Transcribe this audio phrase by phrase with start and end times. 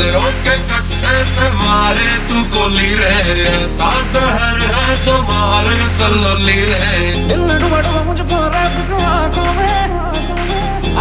[0.00, 3.16] नज़रों के कट्टे से मारे तू गोली रे
[3.68, 9.80] साजहर है जो मारे सलोली रे दिल डूबा डुबा मुझको रैप को आँखों में।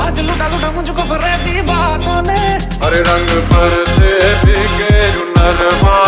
[0.04, 2.44] आज लुटा लुटा मुझको फरेबी बातों ने।
[2.88, 4.12] अरे रंग पर से
[4.44, 5.00] बिके
[5.32, 5.99] नरमाली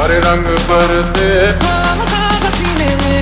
[0.00, 1.28] रे अरे रंग पर से
[1.64, 3.20] खाम खाम सीने में।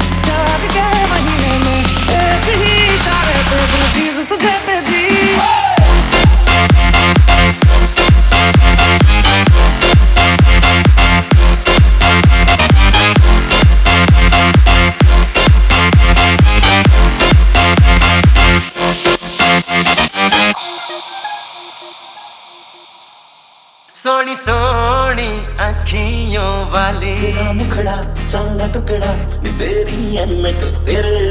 [23.97, 25.29] सोनी सोनी
[25.65, 27.97] अखियों वाली। तेरा मुखड़ा
[28.29, 29.13] चांदा टुकड़ा
[29.59, 31.30] तेरी अनक तेरे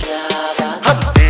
[0.00, 1.21] क्या बात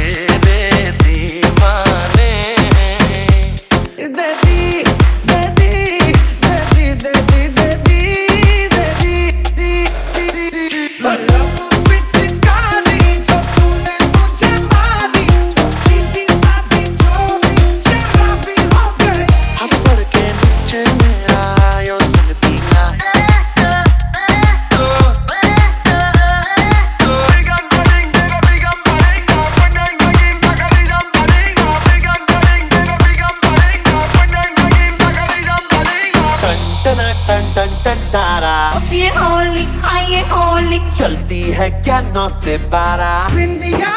[38.93, 43.91] ये होली आइए होली। चलती है क्या नौ से बारह बिंदिया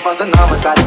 [0.00, 0.79] about the number, about